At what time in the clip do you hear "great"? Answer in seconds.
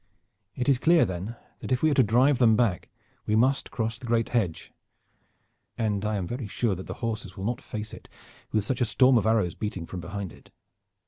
4.07-4.29